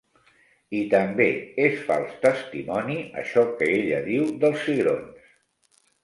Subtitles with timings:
[0.77, 1.25] I també
[1.65, 5.29] és fals testimoni això que ella diu dels cigrons.